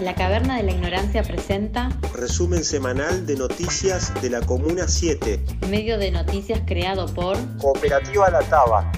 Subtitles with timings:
[0.00, 5.40] La Caverna de la Ignorancia presenta Resumen semanal de noticias de la Comuna 7.
[5.68, 8.92] Medio de noticias creado por Cooperativa La Taba.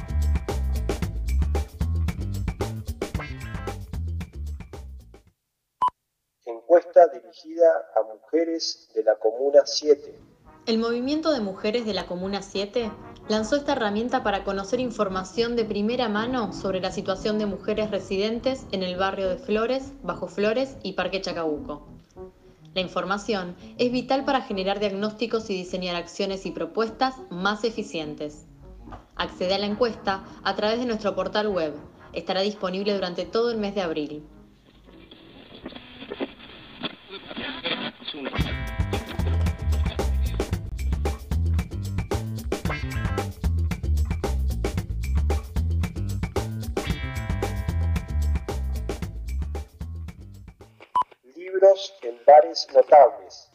[6.44, 10.29] Encuesta dirigida a mujeres de la Comuna 7.
[10.66, 12.90] El movimiento de mujeres de la Comuna 7
[13.29, 18.66] lanzó esta herramienta para conocer información de primera mano sobre la situación de mujeres residentes
[18.71, 21.88] en el barrio de Flores, Bajo Flores y Parque Chacabuco.
[22.75, 28.46] La información es vital para generar diagnósticos y diseñar acciones y propuestas más eficientes.
[29.16, 31.74] Accede a la encuesta a través de nuestro portal web.
[32.12, 34.22] Estará disponible durante todo el mes de abril.
[51.41, 53.48] Libros en bares notables.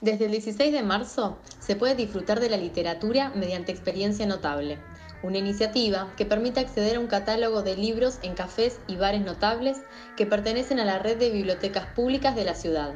[0.00, 4.80] Desde el 16 de marzo se puede disfrutar de la literatura mediante experiencia notable,
[5.22, 9.78] una iniciativa que permite acceder a un catálogo de libros en cafés y bares notables
[10.16, 12.94] que pertenecen a la red de bibliotecas públicas de la ciudad.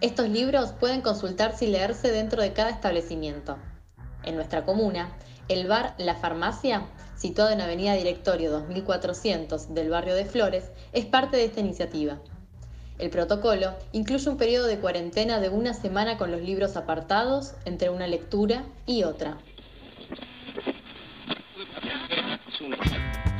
[0.00, 3.58] Estos libros pueden consultarse y leerse dentro de cada establecimiento.
[4.22, 5.12] En nuestra comuna,
[5.48, 11.36] el bar La Farmacia, situado en Avenida Directorio 2400 del barrio de Flores, es parte
[11.36, 12.20] de esta iniciativa.
[13.00, 17.88] El protocolo incluye un periodo de cuarentena de una semana con los libros apartados entre
[17.88, 19.38] una lectura y otra.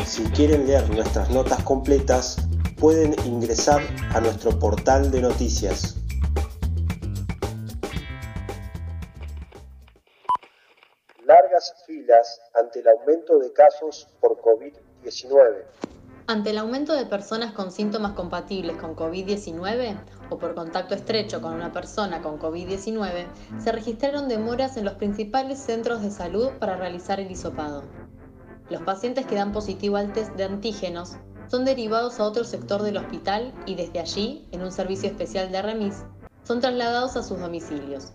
[0.07, 2.39] Si quieren leer nuestras notas completas,
[2.79, 3.83] pueden ingresar
[4.15, 5.97] a nuestro portal de noticias.
[11.27, 15.90] Largas filas ante el aumento de casos por COVID-19.
[16.31, 19.99] Ante el aumento de personas con síntomas compatibles con COVID-19
[20.31, 23.27] o por contacto estrecho con una persona con COVID-19,
[23.59, 27.83] se registraron demoras en los principales centros de salud para realizar el hisopado.
[28.69, 31.17] Los pacientes que dan positivo al test de antígenos
[31.49, 35.63] son derivados a otro sector del hospital y desde allí, en un servicio especial de
[35.63, 36.05] remis,
[36.45, 38.13] son trasladados a sus domicilios.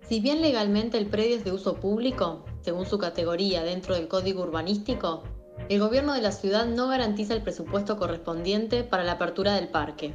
[0.07, 4.43] Si bien legalmente el predio es de uso público, según su categoría dentro del código
[4.43, 5.23] urbanístico,
[5.73, 10.13] el gobierno de la ciudad no garantiza el presupuesto correspondiente para la apertura del parque.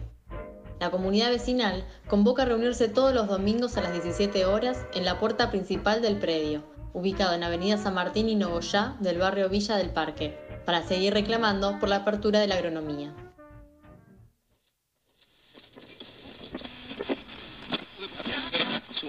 [0.78, 5.18] La comunidad vecinal convoca a reunirse todos los domingos a las 17 horas en la
[5.18, 9.90] puerta principal del predio, ubicado en Avenida San Martín y Nogoyá del barrio Villa del
[9.90, 13.12] Parque, para seguir reclamando por la apertura de la agronomía.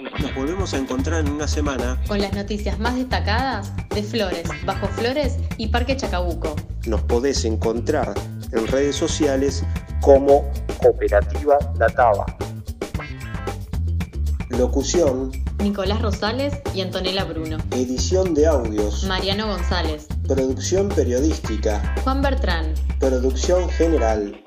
[0.01, 4.87] Nos volvemos a encontrar en una semana con las noticias más destacadas de Flores, Bajo
[4.87, 6.55] Flores y Parque Chacabuco.
[6.85, 8.13] Nos podés encontrar
[8.51, 9.63] en redes sociales
[10.01, 10.49] como
[10.81, 12.25] Cooperativa La Taba.
[14.49, 17.57] Locución Nicolás Rosales y Antonella Bruno.
[17.71, 20.07] Edición de audios Mariano González.
[20.27, 22.73] Producción periodística Juan Bertrán.
[22.99, 24.41] Producción general